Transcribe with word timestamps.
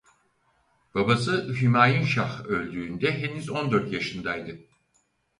Babası 0.95 1.53
Hümayun 1.61 2.03
Şah 2.05 2.45
öldüğünde 2.45 3.11
henüz 3.21 3.49
on 3.49 3.71
dört 3.71 3.91
yaşındaydı. 3.93 4.59